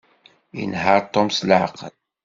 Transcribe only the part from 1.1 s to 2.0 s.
Tom s leɛqel.